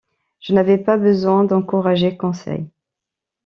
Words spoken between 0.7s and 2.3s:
pas besoin d’encourager